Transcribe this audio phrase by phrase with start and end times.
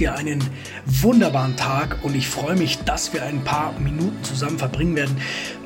[0.00, 0.42] dir einen
[0.86, 5.16] wunderbaren Tag und ich freue mich, dass wir ein paar Minuten zusammen verbringen werden.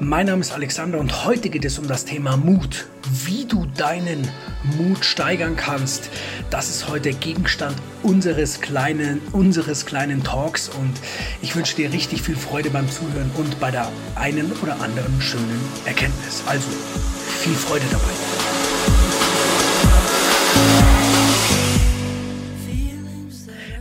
[0.00, 2.86] Mein Name ist Alexander und heute geht es um das Thema Mut.
[3.24, 4.28] Wie du deinen
[4.76, 6.10] Mut steigern kannst,
[6.50, 10.94] das ist heute Gegenstand unseres kleinen, unseres kleinen Talks und
[11.40, 15.60] ich wünsche dir richtig viel Freude beim Zuhören und bei der einen oder anderen schönen
[15.84, 16.42] Erkenntnis.
[16.46, 16.66] Also
[17.40, 18.23] viel Freude dabei.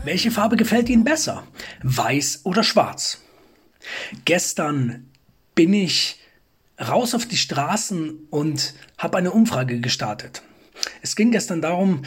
[0.03, 1.47] Welche Farbe gefällt Ihnen besser?
[1.81, 3.21] Weiß oder schwarz?
[4.25, 5.09] Gestern
[5.55, 6.19] bin ich
[6.79, 10.41] raus auf die Straßen und habe eine Umfrage gestartet.
[11.01, 12.03] Es ging gestern darum,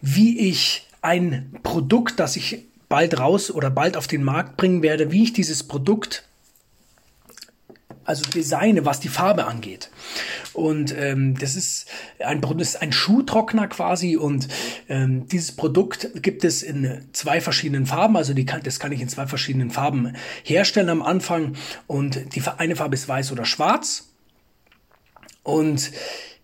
[0.00, 5.12] wie ich ein Produkt, das ich bald raus oder bald auf den Markt bringen werde,
[5.12, 6.24] wie ich dieses Produkt
[8.06, 9.90] also designe, was die Farbe angeht.
[10.52, 11.86] Und ähm, das ist
[12.18, 14.48] ein, das ist ein Schuhtrockner quasi und
[14.88, 18.16] ähm, dieses Produkt gibt es in zwei verschiedenen Farben.
[18.16, 21.56] Also die kann, das kann ich in zwei verschiedenen Farben herstellen am Anfang.
[21.86, 24.12] Und die eine Farbe ist weiß oder schwarz.
[25.42, 25.90] Und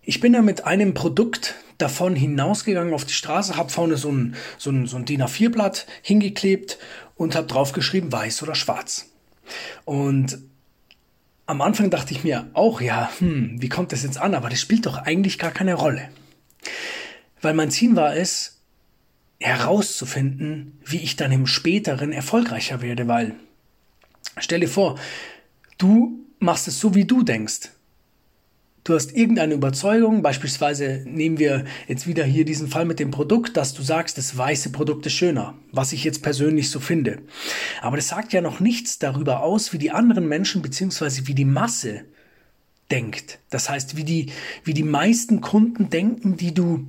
[0.01, 4.35] ich bin da mit einem Produkt davon hinausgegangen auf die Straße, habe vorne so ein,
[4.57, 6.77] so ein, so ein DIN A4-Blatt hingeklebt
[7.15, 9.09] und habe drauf geschrieben, weiß oder schwarz.
[9.85, 10.39] Und
[11.45, 14.35] am Anfang dachte ich mir auch, ja, hm, wie kommt das jetzt an?
[14.35, 16.09] Aber das spielt doch eigentlich gar keine Rolle.
[17.41, 18.61] Weil mein Ziel war es,
[19.39, 23.35] herauszufinden, wie ich dann im späteren erfolgreicher werde, weil
[24.37, 24.97] stell dir vor,
[25.77, 27.71] du machst es so, wie du denkst.
[28.83, 33.55] Du hast irgendeine Überzeugung, beispielsweise nehmen wir jetzt wieder hier diesen Fall mit dem Produkt,
[33.55, 37.19] dass du sagst, das weiße Produkt ist schöner, was ich jetzt persönlich so finde.
[37.81, 41.45] Aber das sagt ja noch nichts darüber aus, wie die anderen Menschen beziehungsweise wie die
[41.45, 42.01] Masse
[42.91, 43.39] denkt.
[43.49, 44.33] Das heißt, wie die,
[44.65, 46.87] wie die meisten Kunden denken, die du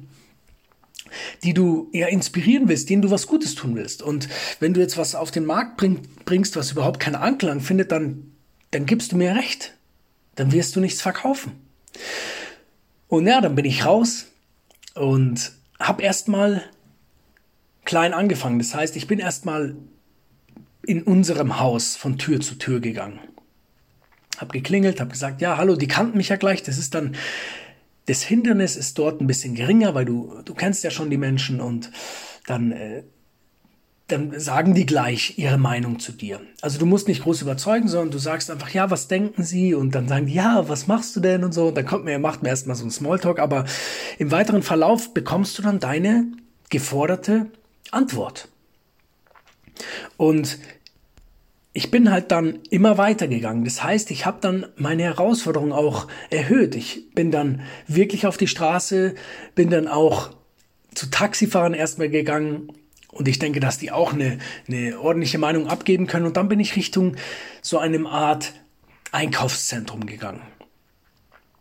[1.45, 4.03] die du eher inspirieren willst, denen du was Gutes tun willst.
[4.03, 4.29] Und
[4.59, 8.33] wenn du jetzt was auf den Markt bring, bringst, was überhaupt keinen Anklang findet, dann,
[8.73, 9.75] dann gibst du mir recht.
[10.35, 11.53] Dann wirst du nichts verkaufen.
[13.09, 14.27] Und ja, dann bin ich raus
[14.95, 16.63] und habe erstmal
[17.85, 18.59] klein angefangen.
[18.59, 19.77] Das heißt, ich bin erstmal
[20.87, 23.19] in unserem Haus von Tür zu Tür gegangen.
[24.39, 26.63] Hab geklingelt, hab gesagt, ja, hallo, die kannten mich ja gleich.
[26.63, 27.15] Das ist dann,
[28.07, 31.61] das Hindernis ist dort ein bisschen geringer, weil du, du kennst ja schon die Menschen
[31.61, 31.91] und
[32.47, 33.05] dann äh,
[34.09, 36.41] dann sagen die gleich ihre Meinung zu dir.
[36.61, 39.75] Also du musst nicht groß überzeugen, sondern du sagst einfach, ja, was denken sie?
[39.75, 41.43] Und dann sagen die, ja, was machst du denn?
[41.43, 41.69] Und so.
[41.69, 43.65] Und dann kommt mir, macht mir erstmal so ein Smalltalk, aber
[44.19, 46.27] im weiteren Verlauf bekommst du dann deine
[46.69, 47.47] geforderte
[47.93, 48.49] Antwort.
[50.19, 50.59] Und
[51.73, 53.65] ich bin halt dann immer weitergegangen.
[53.65, 56.75] Das heißt, ich habe dann meine Herausforderung auch erhöht.
[56.75, 59.15] Ich bin dann wirklich auf die Straße,
[59.55, 60.31] bin dann auch
[60.95, 62.69] zu Taxifahren erstmal gegangen
[63.15, 64.39] und ich denke, dass die auch eine,
[64.69, 66.27] eine ordentliche Meinung abgeben können.
[66.27, 67.17] Und dann bin ich Richtung
[67.63, 68.53] so einem Art
[69.13, 70.43] Einkaufszentrum gegangen.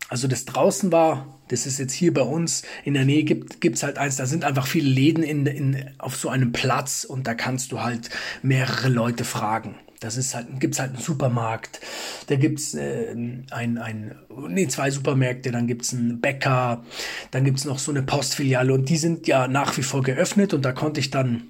[0.10, 3.84] Also das draußen war, das ist jetzt hier bei uns in der Nähe, gibt es
[3.84, 7.34] halt eins, da sind einfach viele Läden in, in, auf so einem Platz und da
[7.34, 8.10] kannst du halt
[8.42, 9.76] mehrere Leute fragen.
[10.00, 11.80] Das ist halt, gibt's halt einen Supermarkt,
[12.28, 13.14] da gibt's äh,
[13.52, 14.16] ein, ein,
[14.50, 16.84] nee, zwei Supermärkte, dann gibt's einen Bäcker,
[17.32, 20.64] dann gibt's noch so eine Postfiliale und die sind ja nach wie vor geöffnet und
[20.64, 21.44] da konnte ich dann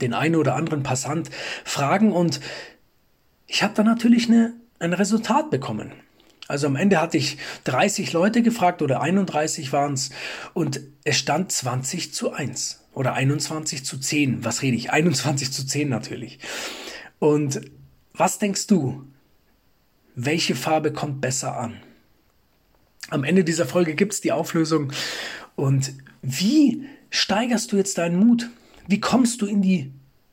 [0.00, 1.28] den einen oder anderen Passant
[1.64, 2.40] fragen und
[3.48, 5.92] ich habe dann natürlich eine, ein Resultat bekommen.
[6.50, 10.10] Also am Ende hatte ich 30 Leute gefragt oder 31 waren es
[10.52, 14.44] und es stand 20 zu 1 oder 21 zu 10.
[14.44, 14.90] Was rede ich?
[14.90, 16.40] 21 zu 10 natürlich.
[17.20, 17.60] Und
[18.14, 19.04] was denkst du?
[20.16, 21.76] Welche Farbe kommt besser an?
[23.10, 24.92] Am Ende dieser Folge gibt es die Auflösung.
[25.54, 28.50] Und wie steigerst du jetzt deinen Mut?
[28.88, 29.92] Wie kommst du in die,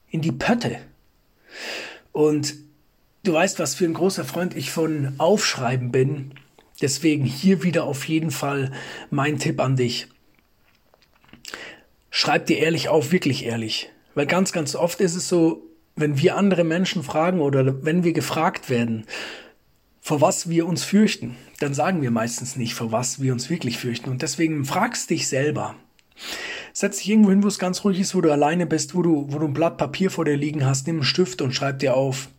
[0.09, 0.79] in die Pötte?
[2.11, 2.55] Und
[3.27, 6.31] du weißt, was für ein großer Freund ich von Aufschreiben bin.
[6.81, 8.71] Deswegen hier wieder auf jeden Fall
[9.09, 10.07] mein Tipp an dich.
[12.09, 13.91] Schreib dir ehrlich auf, wirklich ehrlich.
[14.15, 15.63] Weil ganz, ganz oft ist es so,
[15.95, 19.05] wenn wir andere Menschen fragen oder wenn wir gefragt werden,
[19.99, 23.77] vor was wir uns fürchten, dann sagen wir meistens nicht, vor was wir uns wirklich
[23.77, 24.09] fürchten.
[24.09, 25.75] Und deswegen fragst dich selber.
[26.71, 29.25] Setz dich irgendwo hin, wo es ganz ruhig ist, wo du alleine bist, wo du,
[29.29, 31.95] wo du ein Blatt Papier vor dir liegen hast, nimm einen Stift und schreib dir
[31.95, 32.29] auf.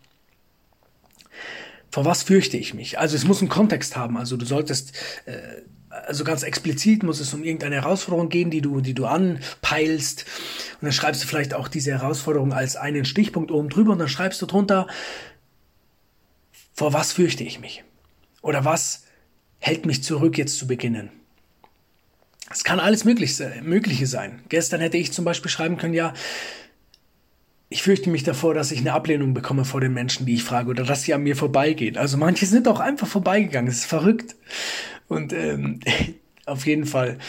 [1.91, 2.99] Vor was fürchte ich mich?
[2.99, 4.17] Also es muss einen Kontext haben.
[4.17, 4.93] Also du solltest
[5.25, 10.25] äh, also ganz explizit muss es um irgendeine Herausforderung gehen, die du, die du anpeilst.
[10.73, 14.09] Und dann schreibst du vielleicht auch diese Herausforderung als einen Stichpunkt oben drüber und dann
[14.09, 14.87] schreibst du drunter,
[16.73, 17.83] vor was fürchte ich mich?
[18.41, 19.03] Oder was
[19.59, 21.09] hält mich zurück, jetzt zu beginnen?
[22.51, 24.41] Es kann alles Mögliche sein.
[24.49, 26.13] Gestern hätte ich zum Beispiel schreiben können, ja,
[27.69, 30.69] ich fürchte mich davor, dass ich eine Ablehnung bekomme vor den Menschen, die ich frage,
[30.69, 31.97] oder dass sie an mir vorbeigehen.
[31.97, 33.69] Also manche sind auch einfach vorbeigegangen.
[33.69, 34.35] Es ist verrückt.
[35.07, 35.79] Und ähm,
[36.45, 37.19] auf jeden Fall,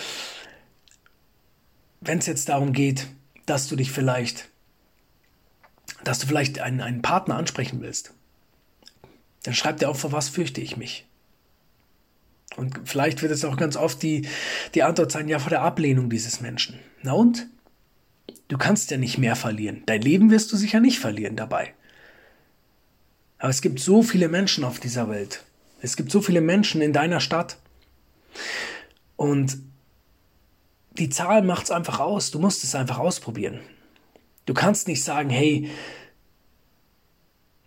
[2.01, 3.07] wenn es jetzt darum geht,
[3.45, 4.49] dass du dich vielleicht,
[6.05, 8.15] dass du vielleicht einen, einen Partner ansprechen willst,
[9.43, 11.07] dann schreib dir auf, vor was fürchte ich mich.
[12.57, 14.27] Und vielleicht wird es auch ganz oft die,
[14.75, 16.79] die Antwort sein, ja, vor der Ablehnung dieses Menschen.
[17.03, 17.47] Na und?
[18.51, 19.85] Du kannst ja nicht mehr verlieren.
[19.87, 21.73] Dein Leben wirst du sicher nicht verlieren dabei.
[23.39, 25.45] Aber es gibt so viele Menschen auf dieser Welt.
[25.81, 27.59] Es gibt so viele Menschen in deiner Stadt.
[29.15, 29.57] Und
[30.99, 32.33] die Zahl macht es einfach aus.
[32.33, 33.61] Du musst es einfach ausprobieren.
[34.47, 35.71] Du kannst nicht sagen, hey,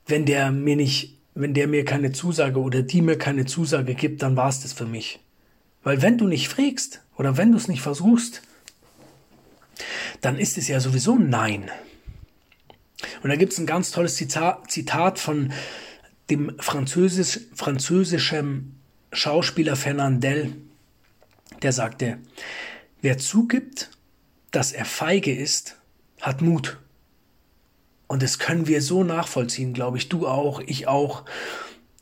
[0.06, 4.22] wenn der mir nicht, wenn der mir keine Zusage oder die mir keine Zusage gibt,
[4.22, 5.22] dann war es das für mich.
[5.82, 8.42] Weil wenn du nicht fragst oder wenn du es nicht versuchst,
[10.24, 11.70] dann ist es ja sowieso Nein.
[13.22, 15.52] Und da gibt es ein ganz tolles Zitat von
[16.30, 18.80] dem Französisch, französischen
[19.12, 20.56] Schauspieler Fernandel,
[21.62, 22.20] der sagte,
[23.02, 23.90] wer zugibt,
[24.52, 25.78] dass er feige ist,
[26.22, 26.78] hat Mut.
[28.08, 31.26] Und das können wir so nachvollziehen, glaube ich, du auch, ich auch.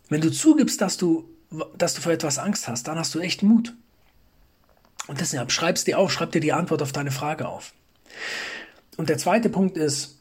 [0.09, 1.27] Wenn du zugibst, dass du,
[1.75, 3.73] dass du vor etwas Angst hast, dann hast du echt Mut.
[5.07, 7.73] Und deshalb schreibst dir auf, schreib dir die Antwort auf deine Frage auf.
[8.97, 10.19] Und der zweite Punkt ist,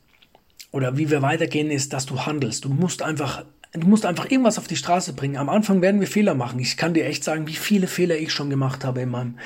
[0.72, 2.64] oder wie wir weitergehen, ist, dass du handelst.
[2.64, 5.36] Du musst einfach, du musst einfach irgendwas auf die Straße bringen.
[5.36, 6.60] Am Anfang werden wir Fehler machen.
[6.60, 9.38] Ich kann dir echt sagen, wie viele Fehler ich schon gemacht habe in meinem,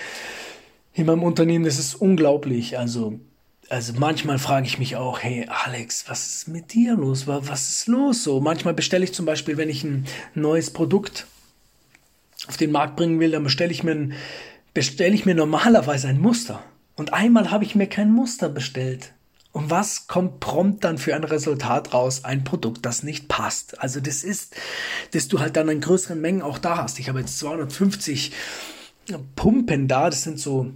[0.92, 1.64] in meinem Unternehmen.
[1.64, 2.78] Das ist unglaublich.
[2.78, 3.18] Also,
[3.70, 7.26] also manchmal frage ich mich auch, hey Alex, was ist mit dir los?
[7.26, 8.40] Was ist los so?
[8.40, 11.26] Manchmal bestelle ich zum Beispiel, wenn ich ein neues Produkt
[12.46, 14.12] auf den Markt bringen will, dann bestelle ich mir, ein,
[14.74, 16.62] bestelle ich mir normalerweise ein Muster.
[16.96, 19.12] Und einmal habe ich mir kein Muster bestellt.
[19.52, 22.24] Und was kommt prompt dann für ein Resultat raus?
[22.24, 23.80] Ein Produkt, das nicht passt.
[23.80, 24.56] Also das ist,
[25.12, 26.98] dass du halt dann in größeren Mengen auch da hast.
[26.98, 28.32] Ich habe jetzt 250
[29.36, 30.10] Pumpen da.
[30.10, 30.72] Das sind so,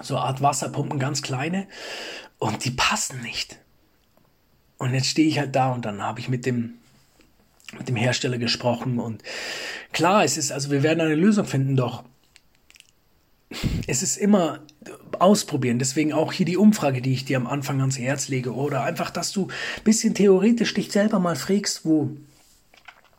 [0.00, 1.68] so Art Wasserpumpen, ganz kleine.
[2.38, 3.60] Und die passen nicht.
[4.78, 6.74] Und jetzt stehe ich halt da und dann habe ich mit dem,
[7.78, 8.98] mit dem Hersteller gesprochen.
[8.98, 9.22] Und
[9.92, 12.02] klar, es ist, also wir werden eine Lösung finden, doch
[13.86, 14.60] es ist immer
[15.18, 15.78] ausprobieren.
[15.78, 18.54] Deswegen auch hier die Umfrage, die ich dir am Anfang ans Herz lege.
[18.54, 22.10] Oder einfach, dass du ein bisschen theoretisch dich selber mal fragst, wo,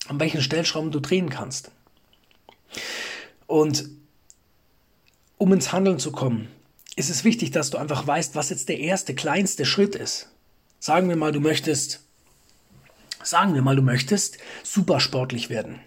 [0.08, 1.72] an welchen Stellschrauben du drehen kannst.
[3.48, 3.90] Und
[5.38, 6.48] um ins Handeln zu kommen,
[6.96, 10.30] ist es wichtig, dass du einfach weißt, was jetzt der erste, kleinste Schritt ist.
[10.80, 12.02] Sagen wir mal, du möchtest,
[13.24, 15.80] sagen wir mal, du möchtest supersportlich werden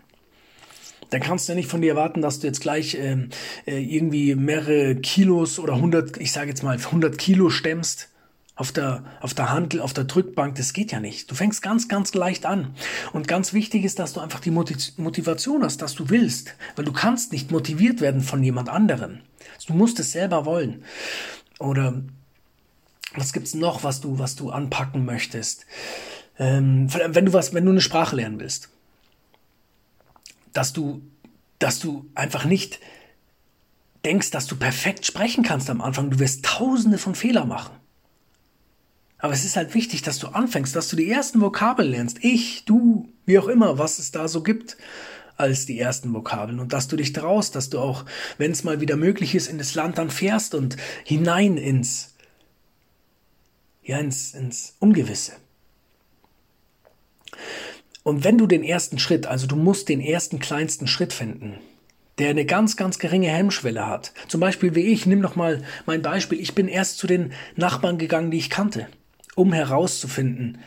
[1.15, 3.29] dann kannst du ja nicht von dir erwarten, dass du jetzt gleich ähm,
[3.67, 8.09] äh, irgendwie mehrere Kilos oder 100, ich sage jetzt mal 100 Kilo stemmst
[8.57, 11.31] auf der, auf der Handel, auf der Drückbank, das geht ja nicht.
[11.31, 12.75] Du fängst ganz, ganz leicht an.
[13.13, 16.57] Und ganz wichtig ist, dass du einfach die Motivation hast, dass du willst.
[16.75, 19.21] Weil du kannst nicht motiviert werden von jemand anderem.
[19.69, 20.83] Du musst es selber wollen.
[21.61, 22.03] Oder
[23.15, 25.65] was gibt's noch, was du, was du anpacken möchtest?
[26.41, 28.74] Ähm, wenn du was, wenn du eine Sprache lernen willst
[30.55, 31.03] dass du,
[31.59, 32.81] dass du einfach nicht
[34.05, 36.11] denkst, dass du perfekt sprechen kannst am Anfang.
[36.11, 37.75] Du wirst tausende von Fehlern machen.
[39.19, 42.19] Aber es ist halt wichtig, dass du anfängst, dass du die ersten Vokabeln lernst.
[42.23, 44.77] Ich, du, wie auch immer, was es da so gibt
[45.37, 48.05] als die ersten Vokabeln und dass du dich traust, dass du auch,
[48.39, 52.15] wenn es mal wieder möglich ist, in das Land dann fährst und hinein ins,
[53.83, 55.33] ja, ins, ins Ungewisse.
[58.05, 61.55] Und wenn du den ersten Schritt, also du musst den ersten kleinsten Schritt finden,
[62.19, 64.13] der eine ganz, ganz geringe Hemmschwelle hat.
[64.29, 66.39] Zum Beispiel wie ich, nimm noch mal mein Beispiel.
[66.39, 68.87] Ich bin erst zu den Nachbarn gegangen, die ich kannte,
[69.35, 70.59] um herauszufinden,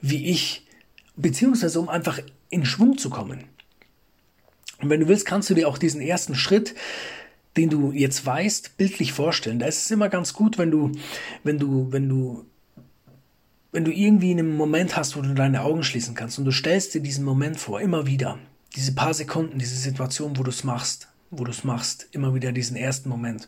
[0.00, 0.66] wie ich,
[1.16, 3.44] beziehungsweise um einfach in Schwung zu kommen.
[4.80, 6.74] Und wenn du willst, kannst du dir auch diesen ersten Schritt,
[7.58, 9.58] den du jetzt weißt, bildlich vorstellen.
[9.58, 10.92] Da ist es immer ganz gut, wenn du,
[11.44, 12.46] wenn du, wenn du
[13.76, 16.94] wenn du irgendwie einen Moment hast, wo du deine Augen schließen kannst und du stellst
[16.94, 18.38] dir diesen Moment vor, immer wieder,
[18.74, 22.52] diese paar Sekunden, diese Situation, wo du es machst, wo du es machst, immer wieder
[22.52, 23.46] diesen ersten Moment.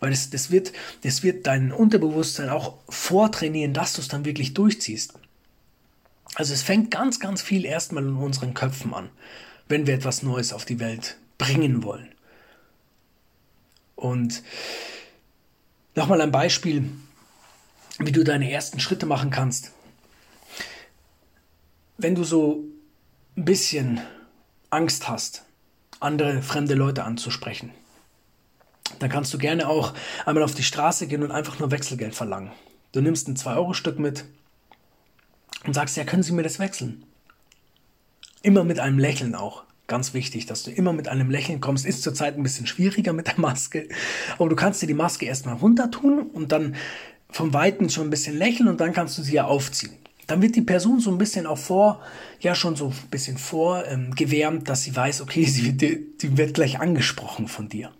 [0.00, 4.54] Weil das, das, wird, das wird dein Unterbewusstsein auch vortrainieren, dass du es dann wirklich
[4.54, 5.12] durchziehst.
[6.36, 9.10] Also es fängt ganz, ganz viel erstmal in unseren Köpfen an,
[9.68, 12.08] wenn wir etwas Neues auf die Welt bringen wollen.
[13.94, 14.42] Und
[15.94, 16.88] nochmal ein Beispiel,
[17.98, 19.72] wie du deine ersten Schritte machen kannst.
[21.98, 22.64] Wenn du so
[23.36, 24.00] ein bisschen
[24.70, 25.44] Angst hast,
[26.00, 27.70] andere fremde Leute anzusprechen,
[28.98, 32.52] dann kannst du gerne auch einmal auf die Straße gehen und einfach nur Wechselgeld verlangen.
[32.92, 34.24] Du nimmst ein 2-Euro-Stück mit
[35.64, 37.04] und sagst, ja, können Sie mir das wechseln?
[38.42, 39.64] Immer mit einem Lächeln auch.
[39.86, 41.86] Ganz wichtig, dass du immer mit einem Lächeln kommst.
[41.86, 43.88] Ist zurzeit ein bisschen schwieriger mit der Maske.
[44.38, 46.76] Aber du kannst dir die Maske erstmal runter tun und dann
[47.30, 49.96] vom Weiten schon ein bisschen lächeln und dann kannst du sie ja aufziehen.
[50.26, 52.00] Dann wird die Person so ein bisschen auch vor,
[52.40, 56.54] ja schon so ein bisschen vorgewärmt, ähm, dass sie weiß, okay, sie, die, die wird
[56.54, 57.92] gleich angesprochen von dir.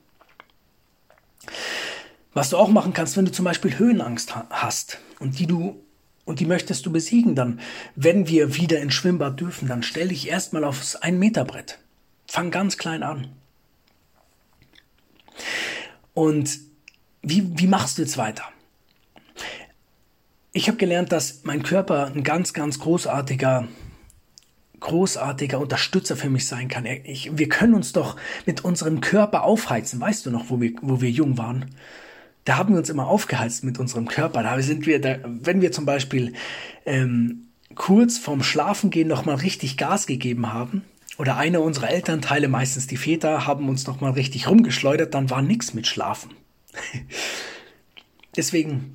[2.35, 5.80] Was du auch machen kannst, wenn du zum Beispiel Höhenangst hast und die du
[6.26, 7.61] und die möchtest du besiegen, dann,
[7.95, 11.78] wenn wir wieder ins Schwimmbad dürfen, dann stell dich erstmal aufs 1 Meter Brett.
[12.26, 13.28] Fang ganz klein an.
[16.12, 16.59] Und
[17.23, 18.42] wie, wie machst du jetzt weiter?
[20.56, 23.68] Ich habe gelernt, dass mein Körper ein ganz, ganz großartiger,
[24.80, 26.86] großartiger Unterstützer für mich sein kann.
[26.86, 30.00] Ich, wir können uns doch mit unserem Körper aufheizen.
[30.00, 31.66] Weißt du noch, wo wir, wo wir jung waren?
[32.46, 34.42] da haben wir uns immer aufgeheizt mit unserem Körper.
[34.42, 36.32] Da sind wir, da, wenn wir zum Beispiel
[36.86, 40.86] ähm, kurz vorm Schlafengehen noch mal richtig Gas gegeben haben,
[41.18, 45.42] oder einer unserer Elternteile, meistens die Väter, haben uns noch mal richtig rumgeschleudert, dann war
[45.42, 46.30] nichts mit Schlafen.
[48.36, 48.94] Deswegen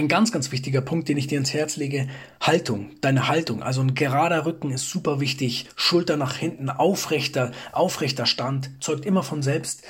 [0.00, 2.08] ein ganz, ganz wichtiger Punkt, den ich dir ins Herz lege,
[2.40, 3.62] Haltung, deine Haltung.
[3.62, 9.22] Also ein gerader Rücken ist super wichtig, Schulter nach hinten, aufrechter, aufrechter Stand, zeugt immer
[9.22, 9.82] von Selbst,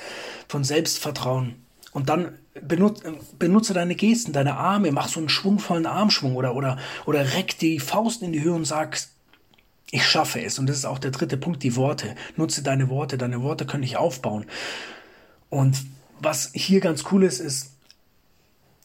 [0.47, 1.55] von Selbstvertrauen.
[1.93, 6.77] Und dann benutze, benutze deine Gesten, deine Arme, mach so einen schwungvollen Armschwung oder, oder,
[7.05, 8.97] oder reck die Faust in die Höhe und sag,
[9.91, 10.57] ich schaffe es.
[10.57, 12.15] Und das ist auch der dritte Punkt, die Worte.
[12.37, 14.45] Nutze deine Worte, deine Worte können dich aufbauen.
[15.49, 15.77] Und
[16.19, 17.70] was hier ganz cool ist, ist,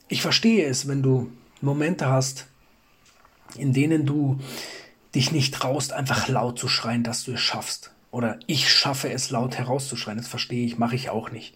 [0.09, 2.47] ich verstehe es, wenn du Momente hast,
[3.57, 4.39] in denen du
[5.15, 7.93] dich nicht traust, einfach laut zu schreien, dass du es schaffst.
[8.11, 10.19] Oder ich schaffe es, laut herauszuschreien.
[10.19, 11.55] Das verstehe ich, mache ich auch nicht.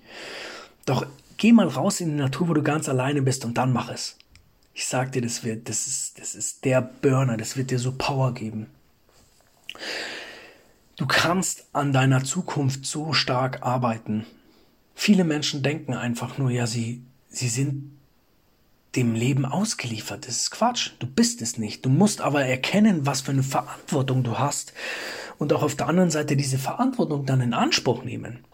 [0.87, 1.07] Doch
[1.41, 4.19] Geh mal raus in die Natur, wo du ganz alleine bist und dann mach es.
[4.75, 7.93] Ich sag dir, das wird, das ist, das ist der Burner, das wird dir so
[7.93, 8.67] Power geben.
[10.99, 14.27] Du kannst an deiner Zukunft so stark arbeiten.
[14.95, 17.91] Viele Menschen denken einfach nur, ja, sie, sie sind
[18.97, 20.27] dem Leben ausgeliefert.
[20.27, 20.93] Das ist Quatsch.
[20.99, 21.85] Du bist es nicht.
[21.85, 24.73] Du musst aber erkennen, was für eine Verantwortung du hast
[25.39, 28.45] und auch auf der anderen Seite diese Verantwortung dann in Anspruch nehmen.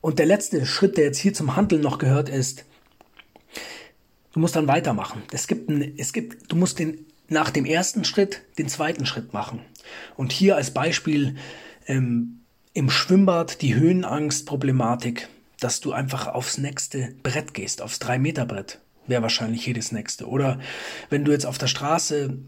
[0.00, 2.64] Und der letzte Schritt, der jetzt hier zum Handeln noch gehört, ist,
[4.32, 5.22] du musst dann weitermachen.
[5.32, 9.32] Es gibt, ein, es gibt, du musst den, nach dem ersten Schritt den zweiten Schritt
[9.32, 9.60] machen.
[10.16, 11.36] Und hier als Beispiel
[11.86, 12.40] ähm,
[12.72, 15.28] im Schwimmbad die Höhenangst-Problematik,
[15.60, 20.28] dass du einfach aufs nächste Brett gehst, aufs 3-Meter-Brett, wäre wahrscheinlich jedes nächste.
[20.28, 20.58] Oder
[21.08, 22.38] wenn du jetzt auf der Straße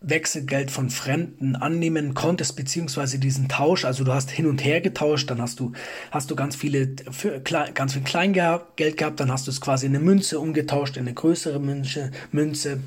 [0.00, 5.30] Wechselgeld von Fremden annehmen konntest, beziehungsweise diesen Tausch, also du hast hin und her getauscht,
[5.30, 5.72] dann hast du,
[6.10, 9.96] hast du ganz viele, für, ganz viel Kleingeld gehabt, dann hast du es quasi in
[9.96, 12.80] eine Münze umgetauscht, in eine größere Münze, Münze.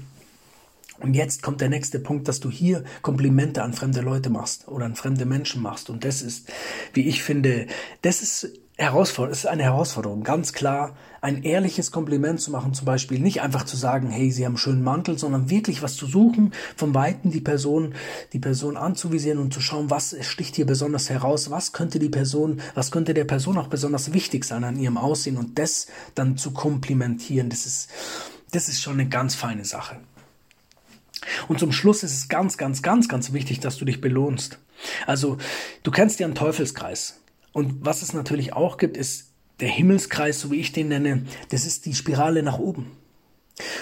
[1.00, 4.86] Und jetzt kommt der nächste Punkt, dass du hier Komplimente an fremde Leute machst oder
[4.86, 5.89] an fremde Menschen machst.
[5.89, 6.51] Und das ist,
[6.94, 7.68] wie ich finde,
[8.01, 12.86] das ist Herausforderung, es ist eine Herausforderung, ganz klar, ein ehrliches Kompliment zu machen, zum
[12.86, 16.05] Beispiel nicht einfach zu sagen, hey, Sie haben einen schönen Mantel, sondern wirklich was zu
[16.05, 17.93] suchen, vom Weiten die Person,
[18.31, 22.62] die Person anzuvisieren und zu schauen, was sticht hier besonders heraus, was könnte die Person,
[22.74, 26.51] was könnte der Person auch besonders wichtig sein an ihrem Aussehen und das dann zu
[26.51, 27.89] komplimentieren, das ist,
[28.51, 29.98] das ist schon eine ganz feine Sache.
[31.50, 34.57] Und zum Schluss ist es ganz, ganz, ganz, ganz wichtig, dass du dich belohnst.
[35.05, 35.38] Also,
[35.83, 37.19] du kennst ja einen Teufelskreis.
[37.51, 41.65] Und was es natürlich auch gibt, ist der Himmelskreis, so wie ich den nenne, das
[41.65, 42.91] ist die Spirale nach oben.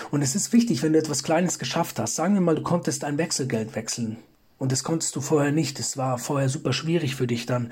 [0.09, 2.15] Und es ist wichtig, wenn du etwas Kleines geschafft hast.
[2.15, 4.17] Sagen wir mal, du konntest ein Wechselgeld wechseln.
[4.57, 5.77] Und das konntest du vorher nicht.
[5.77, 7.45] Das war vorher super schwierig für dich.
[7.45, 7.71] Dann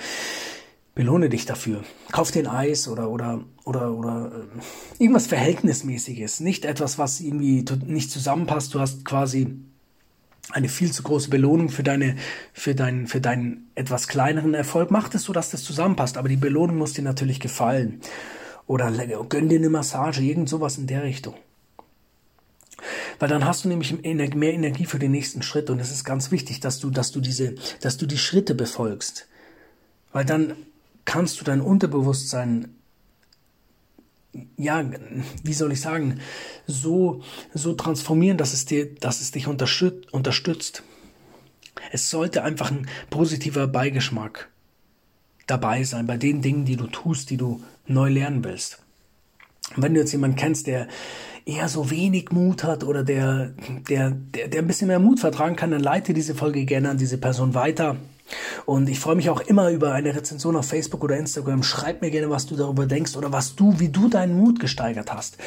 [0.93, 1.83] belohne dich dafür.
[2.11, 6.41] Kauf dir ein Eis oder, oder, oder, oder äh, irgendwas Verhältnismäßiges.
[6.41, 8.73] Nicht etwas, was irgendwie nicht zusammenpasst.
[8.73, 9.55] Du hast quasi
[10.51, 12.15] eine viel zu große Belohnung für deine,
[12.53, 14.91] für deinen, für deinen etwas kleineren Erfolg.
[14.91, 18.01] Mach es so, dass das zusammenpasst, aber die Belohnung muss dir natürlich gefallen.
[18.67, 18.91] Oder
[19.29, 21.35] gönn dir eine Massage, irgend sowas in der Richtung.
[23.19, 26.31] Weil dann hast du nämlich mehr Energie für den nächsten Schritt und es ist ganz
[26.31, 29.27] wichtig, dass du, dass du diese, dass du die Schritte befolgst.
[30.11, 30.53] Weil dann
[31.05, 32.75] kannst du dein Unterbewusstsein
[34.57, 34.83] ja,
[35.43, 36.19] wie soll ich sagen,
[36.67, 37.21] so,
[37.53, 40.83] so transformieren, dass es dir, dass es dich unterstützt.
[41.91, 44.49] Es sollte einfach ein positiver Beigeschmack
[45.47, 48.79] dabei sein bei den Dingen, die du tust, die du neu lernen willst.
[49.75, 50.87] Und wenn du jetzt jemanden kennst, der
[51.45, 53.53] eher so wenig Mut hat oder der,
[53.89, 56.97] der, der, der ein bisschen mehr Mut vertragen kann, dann leite diese Folge gerne an
[56.97, 57.97] diese Person weiter.
[58.65, 61.63] Und ich freue mich auch immer über eine Rezension auf Facebook oder Instagram.
[61.63, 65.13] Schreib mir gerne, was du darüber denkst oder was du, wie du deinen Mut gesteigert
[65.13, 65.37] hast.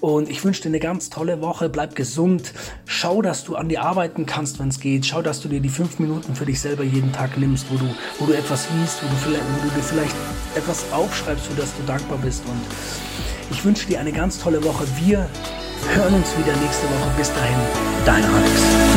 [0.00, 1.68] Und ich wünsche dir eine ganz tolle Woche.
[1.68, 2.52] Bleib gesund.
[2.86, 5.06] Schau, dass du an dir arbeiten kannst, wenn es geht.
[5.06, 7.86] Schau, dass du dir die fünf Minuten für dich selber jeden Tag nimmst, wo du,
[8.18, 10.16] wo du etwas liest, wo du, vielleicht, wo du dir vielleicht
[10.56, 12.42] etwas aufschreibst, für das du dankbar bist.
[12.46, 12.60] Und
[13.50, 14.84] ich wünsche dir eine ganz tolle Woche.
[15.04, 15.28] Wir
[15.94, 17.10] hören uns wieder nächste Woche.
[17.16, 17.58] Bis dahin,
[18.04, 18.93] dein Alex.